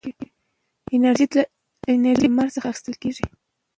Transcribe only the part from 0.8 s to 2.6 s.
انرژي له لمره